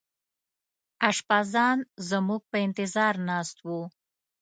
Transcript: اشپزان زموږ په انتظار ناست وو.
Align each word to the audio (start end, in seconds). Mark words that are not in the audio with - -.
اشپزان 1.09 1.79
زموږ 2.09 2.41
په 2.51 2.57
انتظار 2.65 3.13
ناست 3.29 3.57
وو. 3.67 3.81